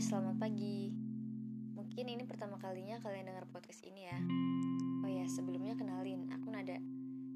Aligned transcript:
Selamat 0.00 0.40
pagi. 0.40 0.88
Mungkin 1.76 2.08
ini 2.08 2.24
pertama 2.24 2.56
kalinya 2.56 2.96
kalian 3.04 3.28
dengar 3.28 3.44
podcast 3.52 3.84
ini 3.84 4.08
ya. 4.08 4.16
Oh 5.04 5.10
ya, 5.12 5.28
sebelumnya 5.28 5.76
kenalin, 5.76 6.24
aku 6.32 6.48
Nada. 6.48 6.80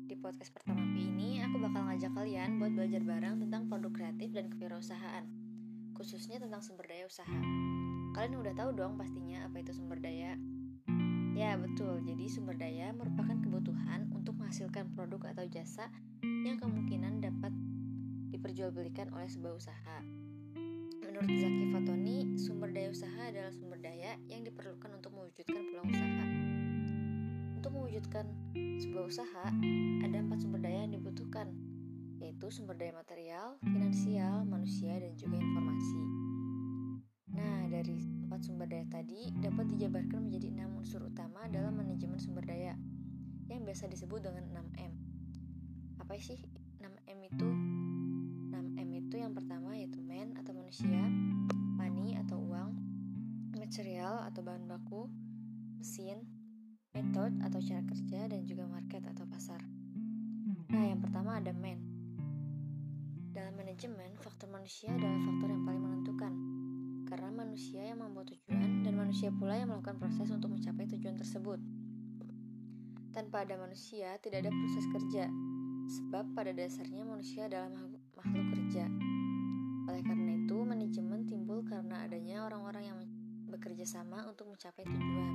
Di 0.08 0.17
podcast 0.17 0.48
pertama 0.48 0.80
ini, 0.96 1.45
aku 1.45 1.61
bakal 1.61 1.85
ngajak 1.85 2.16
kalian 2.16 2.56
buat 2.56 2.72
belajar 2.72 3.04
bareng 3.04 3.45
tentang 3.45 3.69
produk 3.69 3.92
kreatif 3.92 4.32
dan 4.32 4.49
kewirausahaan, 4.49 5.28
khususnya 5.92 6.40
tentang 6.40 6.64
sumber 6.64 6.88
daya 6.88 7.04
usaha. 7.04 7.37
Kalian 8.17 8.40
udah 8.40 8.56
tahu 8.56 8.72
dong 8.72 8.96
pastinya 8.96 9.44
apa 9.44 9.60
itu 9.60 9.76
sumber 9.76 10.01
daya? 10.01 10.33
Ya, 11.37 11.60
betul. 11.60 12.01
Jadi 12.01 12.33
sumber 12.33 12.56
daya 12.56 12.96
merupakan 12.96 13.44
kebutuhan 13.44 14.08
untuk 14.17 14.40
menghasilkan 14.40 14.88
produk 14.96 15.37
atau 15.37 15.44
jasa 15.53 15.92
yang 16.24 16.56
kemungkinan 16.56 17.20
dapat 17.20 17.52
diperjualbelikan 18.33 19.12
oleh 19.12 19.28
sebuah 19.28 19.52
usaha. 19.52 20.23
Menurut 21.14 21.30
Zaki 21.30 21.64
Fatoni, 21.70 22.16
sumber 22.34 22.74
daya 22.74 22.91
usaha 22.91 23.30
adalah 23.30 23.54
sumber 23.54 23.78
daya 23.78 24.18
yang 24.27 24.42
diperlukan 24.42 24.98
untuk 24.98 25.14
mewujudkan 25.14 25.62
peluang 25.62 25.87
usaha. 25.95 26.24
Untuk 27.54 27.70
mewujudkan 27.70 28.27
sebuah 28.82 29.04
usaha, 29.06 29.46
ada 30.02 30.16
empat 30.18 30.42
sumber 30.42 30.66
daya 30.66 30.82
yang 30.82 30.98
dibutuhkan, 30.98 31.54
yaitu 32.18 32.50
sumber 32.50 32.74
daya 32.74 32.98
material, 32.98 33.54
finansial, 33.62 34.42
manusia, 34.42 34.90
dan 34.98 35.14
juga 35.14 35.38
informasi. 35.38 36.02
Nah, 37.30 37.70
dari 37.70 37.95
empat 38.26 38.51
sumber 38.51 38.66
daya 38.66 38.87
tadi 38.90 39.30
dapat 39.38 39.70
dijabarkan 39.70 40.18
menjadi 40.18 40.51
enam 40.51 40.82
unsur 40.82 40.98
utama 41.06 41.46
dalam 41.46 41.78
manajemen 41.78 42.18
sumber 42.18 42.42
daya, 42.42 42.74
yang 43.46 43.62
biasa 43.62 43.87
disebut 43.87 44.18
dengan 44.18 44.51
6M. 44.51 44.90
Apa 46.02 46.18
sih 46.18 46.42
6M 46.82 47.18
itu? 47.23 47.51
6M 48.54 48.90
itu 48.96 49.20
yang 49.20 49.37
pertama 49.37 49.74
yaitu 49.76 50.01
man 50.01 50.32
atau 50.38 50.56
manusia, 50.56 51.03
bahan 54.45 54.68
baku, 54.68 55.09
mesin, 55.80 56.20
method 56.92 57.32
atau 57.40 57.59
cara 57.64 57.80
kerja, 57.88 58.28
dan 58.28 58.45
juga 58.45 58.68
market 58.68 59.01
atau 59.09 59.24
pasar. 59.24 59.64
Nah, 60.68 60.84
yang 60.84 61.01
pertama 61.01 61.40
ada 61.40 61.51
man. 61.56 61.80
Dalam 63.32 63.56
manajemen, 63.56 64.14
faktor 64.20 64.53
manusia 64.53 64.92
adalah 64.92 65.19
faktor 65.25 65.48
yang 65.48 65.64
paling 65.64 65.83
menentukan. 65.83 66.33
Karena 67.09 67.28
manusia 67.33 67.83
yang 67.83 68.05
membuat 68.05 68.31
tujuan 68.31 68.84
dan 68.84 68.95
manusia 68.95 69.33
pula 69.33 69.56
yang 69.56 69.73
melakukan 69.73 69.97
proses 69.97 70.28
untuk 70.31 70.53
mencapai 70.53 70.84
tujuan 70.92 71.17
tersebut. 71.17 71.58
Tanpa 73.17 73.48
ada 73.48 73.56
manusia, 73.56 74.20
tidak 74.20 74.45
ada 74.47 74.53
proses 74.53 74.84
kerja, 74.92 75.25
sebab 75.89 76.36
pada 76.36 76.53
dasarnya 76.53 77.03
manusia 77.06 77.48
adalah 77.48 77.70
makhluk 78.19 78.47
kerja. 78.55 78.86
Oleh 79.89 80.03
karena 80.03 80.33
itu, 80.42 80.56
manajemen 80.64 81.27
timbul 81.29 81.62
karena 81.62 82.03
adanya 82.03 82.47
orang-orang 82.47 82.84
yang 82.86 82.98
bekerja 83.55 83.87
sama 83.87 84.27
untuk 84.27 84.51
mencapai 84.51 84.83
tujuan. 84.83 85.35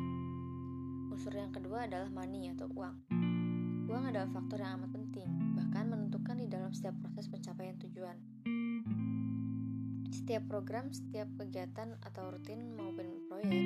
Unsur 1.12 1.36
yang 1.36 1.52
kedua 1.52 1.88
adalah 1.88 2.08
money 2.08 2.48
atau 2.52 2.72
uang. 2.72 2.96
Uang 3.92 4.04
adalah 4.08 4.30
faktor 4.32 4.64
yang 4.64 4.80
amat 4.80 4.92
penting, 4.96 5.30
bahkan 5.58 5.92
menentukan 5.92 6.40
di 6.40 6.48
dalam 6.48 6.72
setiap 6.72 6.96
proses 7.04 7.28
pencapaian 7.28 7.76
tujuan. 7.84 8.16
Setiap 10.14 10.46
program, 10.46 10.94
setiap 10.96 11.26
kegiatan 11.36 12.00
atau 12.06 12.32
rutin 12.32 12.76
maupun 12.80 13.28
proyek, 13.28 13.66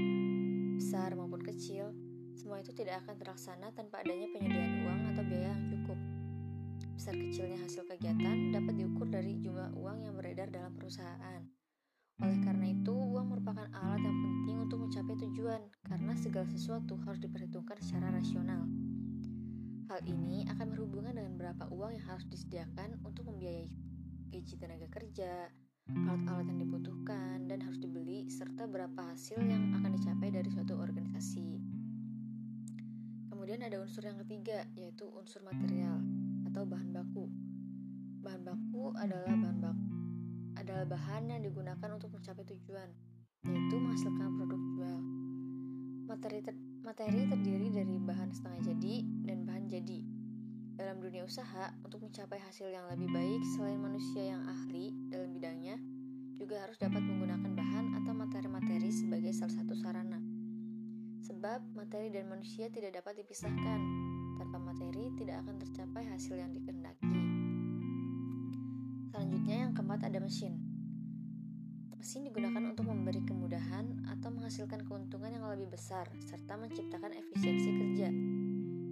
besar 0.81 1.14
maupun 1.14 1.46
kecil, 1.46 1.94
semua 2.34 2.58
itu 2.66 2.74
tidak 2.74 3.06
akan 3.06 3.14
terlaksana 3.22 3.70
tanpa 3.78 4.02
adanya 4.02 4.26
penyediaan 4.34 4.74
uang 4.81 5.02
atau 5.14 5.24
biaya 5.30 5.54
yang 5.54 5.66
cukup. 5.70 6.00
Besar 6.98 7.14
kecilnya 7.14 7.62
hasil 7.62 7.86
kegiatan 7.86 8.50
dapat 8.50 8.74
diukur 8.74 9.06
dari 9.06 9.38
jumlah 9.38 9.53
segala 16.33 16.49
sesuatu 16.49 16.97
harus 17.05 17.21
diperhitungkan 17.21 17.77
secara 17.77 18.09
rasional. 18.09 18.66
Hal 19.85 20.01
ini 20.09 20.49
akan 20.49 20.66
berhubungan 20.73 21.13
dengan 21.13 21.38
berapa 21.38 21.69
uang 21.69 21.94
yang 21.94 22.05
harus 22.09 22.25
disediakan 22.25 22.97
untuk 23.05 23.29
membiayai 23.29 23.69
gaji 24.33 24.57
tenaga 24.57 24.89
kerja, 24.89 25.53
alat-alat 25.94 26.49
yang 26.49 26.57
dibutuhkan, 26.66 27.45
dan 27.45 27.61
harus 27.61 27.77
dibeli, 27.77 28.25
serta 28.33 28.66
berapa 28.66 29.13
hasil 29.13 29.45
yang 29.45 29.77
akan 29.77 29.94
dicapai 29.94 30.33
dari 30.33 30.49
suatu 30.49 30.73
organisasi. 30.73 31.61
Kemudian 33.29 33.61
ada 33.61 33.77
unsur 33.77 34.01
yang 34.01 34.17
ketiga, 34.25 34.65
yaitu 34.73 35.05
unsur 35.13 35.45
material 35.45 36.01
atau 36.50 36.65
bahan 36.65 36.89
baku. 36.97 37.29
Bahan 38.25 38.41
baku 38.41 38.89
adalah 38.97 39.38
bahan 39.38 39.59
baku 39.61 39.85
adalah 40.57 40.85
bahan 40.89 41.29
yang 41.29 41.45
digunakan 41.45 41.94
untuk 41.94 42.09
mencapai 42.09 42.41
tujuan, 42.57 42.89
yaitu 43.45 43.75
menghasilkan 43.77 44.33
produk 44.33 44.61
jual. 44.73 45.01
Materi, 46.13 46.46
ter 46.46 46.53
materi 46.85 47.25
terdiri 47.25 47.74
dari 47.74 47.97
bahan 47.97 48.29
setengah 48.29 48.69
jadi 48.69 48.96
dan 49.25 49.50
bahan 49.50 49.66
jadi. 49.66 50.00
Dalam 50.78 51.01
dunia 51.01 51.25
usaha, 51.25 51.74
untuk 51.81 52.06
mencapai 52.06 52.38
hasil 52.38 52.69
yang 52.69 52.85
lebih 52.94 53.09
baik 53.09 53.41
selain 53.57 53.81
manusia 53.81 54.38
yang 54.38 54.46
ahli 54.46 54.94
dalam 55.09 55.34
bidangnya, 55.34 55.74
juga 56.38 56.62
harus 56.62 56.78
dapat 56.78 57.01
menggunakan 57.01 57.57
bahan 57.57 57.85
atau 57.97 58.13
materi-materi 58.13 58.94
sebagai 58.94 59.34
salah 59.34 59.57
satu 59.57 59.74
sarana. 59.74 60.22
Sebab 61.25 61.74
materi 61.74 62.13
dan 62.13 62.30
manusia 62.30 62.69
tidak 62.69 62.94
dapat 62.94 63.25
dipisahkan, 63.25 63.81
tanpa 64.38 64.62
materi 64.62 65.09
tidak 65.18 65.41
akan 65.41 65.66
tercapai 65.66 66.06
hasil 66.13 66.38
yang 66.38 66.53
dikehendaki. 66.53 67.09
Selanjutnya 69.09 69.66
yang 69.66 69.74
keempat 69.74 70.06
ada 70.06 70.22
mesin. 70.22 70.62
Mesin 71.97 72.22
digunakan 72.22 72.69
untuk 72.69 72.82
menghasilkan 74.53 74.86
keuntungan 74.86 75.34
yang 75.34 75.50
lebih 75.50 75.66
besar 75.66 76.06
serta 76.22 76.53
menciptakan 76.53 77.09
efisiensi 77.09 77.74
kerja. 77.74 78.14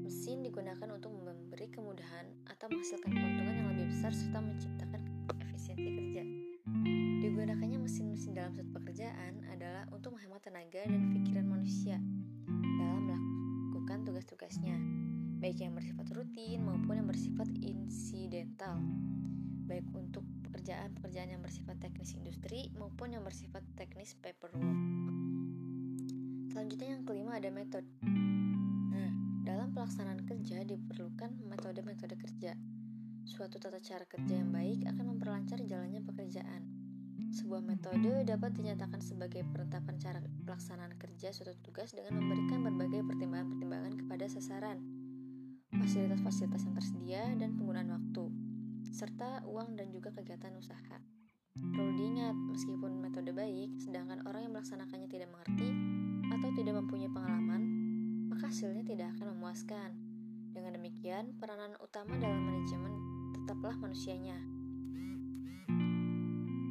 Mesin 0.01 0.41
digunakan 0.41 0.89
untuk 0.89 1.13
memberi 1.13 1.69
kemudahan 1.69 2.25
atau 2.49 2.65
menghasilkan 2.65 3.13
keuntungan 3.13 3.53
yang 3.61 3.69
lebih 3.69 3.93
besar 3.93 4.09
serta 4.09 4.41
menciptakan 4.41 5.05
efisiensi 5.37 5.85
kerja. 5.85 6.25
Digunakannya 7.21 7.77
mesin-mesin 7.77 8.33
dalam 8.33 8.57
suatu 8.57 8.73
pekerjaan 8.73 9.45
adalah 9.53 9.85
untuk 9.93 10.17
menghemat 10.17 10.41
tenaga 10.41 10.81
dan 10.81 11.13
pikiran 11.13 11.45
manusia 11.45 12.01
dalam 12.81 13.05
melakukan 13.05 14.01
tugas-tugasnya, 14.01 14.81
baik 15.45 15.61
yang 15.61 15.77
bersifat 15.77 16.09
rutin 16.09 16.65
maupun 16.65 17.05
yang 17.05 17.05
bersifat 17.05 17.45
insidental 17.61 18.81
baik 19.69 19.85
untuk 19.93 20.25
pekerjaan-pekerjaan 20.49 21.37
yang 21.37 21.41
bersifat 21.45 21.77
teknis 21.77 22.17
industri 22.17 22.73
maupun 22.75 23.13
yang 23.13 23.21
bersifat 23.21 23.61
teknis 23.77 24.17
paperwork. 24.17 25.30
Selanjutnya 26.51 26.99
yang 26.99 27.07
kelima 27.07 27.39
ada 27.39 27.47
metode. 27.47 27.87
Nah, 28.91 29.11
dalam 29.47 29.71
pelaksanaan 29.71 30.27
kerja 30.27 30.67
diperlukan 30.67 31.47
metode-metode 31.47 32.19
kerja. 32.19 32.59
Suatu 33.23 33.55
tata 33.55 33.79
cara 33.79 34.03
kerja 34.03 34.43
yang 34.43 34.51
baik 34.51 34.83
akan 34.83 35.15
memperlancar 35.15 35.63
jalannya 35.63 36.03
pekerjaan. 36.03 36.67
Sebuah 37.31 37.63
metode 37.63 38.27
dapat 38.27 38.51
dinyatakan 38.51 38.99
sebagai 38.99 39.47
penetapan 39.47 39.95
cara 39.95 40.19
pelaksanaan 40.19 40.99
kerja 40.99 41.31
suatu 41.31 41.55
tugas 41.63 41.95
dengan 41.95 42.19
memberikan 42.19 42.67
berbagai 42.67 43.07
pertimbangan-pertimbangan 43.07 43.93
kepada 44.03 44.25
sasaran, 44.27 44.83
fasilitas-fasilitas 45.71 46.67
yang 46.67 46.75
tersedia, 46.75 47.23
dan 47.39 47.55
penggunaan 47.55 47.95
waktu 47.95 48.27
serta 48.91 49.47
uang 49.47 49.79
dan 49.79 49.87
juga 49.95 50.11
kegiatan 50.11 50.51
usaha. 50.59 50.99
Perlu 51.55 51.95
diingat, 51.95 52.35
meskipun 52.35 52.99
metode 52.99 53.31
baik, 53.31 53.79
sedangkan 53.79 54.27
orang 54.27 54.51
yang 54.51 54.53
melaksanakannya 54.59 55.07
tidak 55.07 55.31
mengerti 55.31 55.71
atau 56.31 56.49
tidak 56.55 56.79
mempunyai 56.79 57.11
pengalaman, 57.11 57.61
maka 58.31 58.47
hasilnya 58.47 58.87
tidak 58.87 59.11
akan 59.19 59.35
memuaskan. 59.35 59.91
Dengan 60.51 60.79
demikian, 60.79 61.35
peranan 61.39 61.75
utama 61.83 62.15
dalam 62.19 62.39
manajemen 62.43 62.93
tetaplah 63.35 63.75
manusianya. 63.79 64.39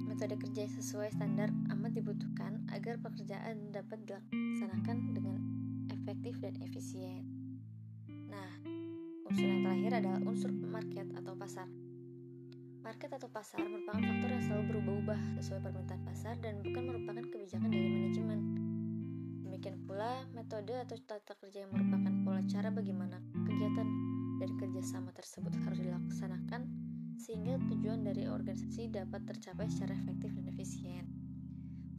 Metode 0.08 0.37
kerja 0.37 0.69
yang 0.69 0.75
sesuai 0.76 1.12
standar 1.17 1.49
amat 1.73 1.93
dibutuhkan 1.96 2.64
agar 2.73 3.00
pekerjaan 3.00 3.73
dapat 3.73 4.05
dilaksanakan 4.05 5.17
dengan 5.17 5.38
efektif 5.93 6.40
dan 6.44 6.56
efisien. 6.61 7.25
Nah, 8.29 8.50
unsur 9.29 9.46
yang 9.49 9.64
terakhir 9.64 9.93
adalah 10.05 10.20
unsur 10.29 10.52
market 10.52 11.08
atau 11.17 11.32
pasar. 11.37 11.69
Market 12.81 13.12
atau 13.17 13.29
pasar 13.29 13.61
merupakan 13.61 14.00
faktor 14.00 14.29
yang 14.32 14.44
selalu 14.44 14.64
berubah-ubah 14.73 15.20
sesuai 15.40 15.61
permintaan 15.61 16.02
pasar 16.05 16.35
dan 16.40 16.64
bukan 16.64 16.82
merupakan 16.88 17.25
kebijakan 17.29 17.69
dari 17.69 17.89
metode 20.50 20.82
atau 20.82 20.99
tata 21.06 21.38
kerja 21.38 21.62
yang 21.62 21.70
merupakan 21.70 22.11
pola 22.26 22.43
cara 22.50 22.75
bagaimana 22.75 23.23
kegiatan 23.47 23.87
dan 24.43 24.50
kerjasama 24.58 25.14
tersebut 25.14 25.55
harus 25.62 25.79
dilaksanakan 25.79 26.67
sehingga 27.23 27.55
tujuan 27.70 28.02
dari 28.02 28.26
organisasi 28.26 28.91
dapat 28.91 29.31
tercapai 29.31 29.70
secara 29.70 29.94
efektif 29.94 30.35
dan 30.35 30.50
efisien. 30.50 31.06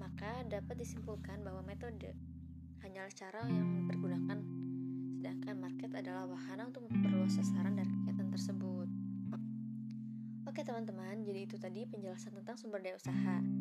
Maka 0.03 0.43
dapat 0.51 0.83
disimpulkan 0.83 1.39
bahwa 1.47 1.63
metode 1.63 2.11
hanyalah 2.83 3.15
cara 3.15 3.47
yang 3.47 3.87
dipergunakan, 3.87 4.43
sedangkan 5.15 5.55
market 5.55 5.91
adalah 5.95 6.27
wahana 6.27 6.67
untuk 6.67 6.83
memperluas 6.91 7.39
sasaran 7.39 7.79
dari 7.79 7.87
kegiatan 8.03 8.35
tersebut. 8.35 8.91
Oke 10.43 10.67
teman-teman, 10.67 11.23
jadi 11.23 11.47
itu 11.47 11.55
tadi 11.55 11.87
penjelasan 11.87 12.35
tentang 12.43 12.59
sumber 12.59 12.83
daya 12.83 12.99
usaha. 12.99 13.60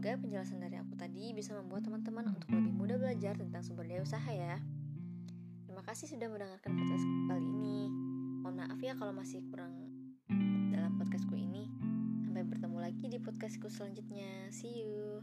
Semoga 0.00 0.16
penjelasan 0.16 0.64
dari 0.64 0.80
aku 0.80 0.96
tadi 0.96 1.36
bisa 1.36 1.52
membuat 1.52 1.84
teman-teman 1.84 2.32
untuk 2.32 2.48
lebih 2.56 2.72
mudah 2.72 2.96
belajar 2.96 3.36
tentang 3.36 3.60
sumber 3.60 3.84
daya 3.84 4.00
usaha 4.00 4.32
ya. 4.32 4.56
Terima 5.68 5.84
kasih 5.84 6.08
sudah 6.08 6.24
mendengarkan 6.24 6.72
podcast 6.72 7.04
kali 7.28 7.44
ini. 7.44 7.92
Mohon 8.40 8.64
maaf 8.64 8.80
ya 8.80 8.96
kalau 8.96 9.12
masih 9.12 9.44
kurang 9.52 9.76
dalam 10.72 10.96
podcastku 10.96 11.36
ini. 11.36 11.68
Sampai 12.24 12.48
bertemu 12.48 12.80
lagi 12.80 13.12
di 13.12 13.20
podcastku 13.20 13.68
selanjutnya. 13.68 14.48
See 14.48 14.88
you. 14.88 15.20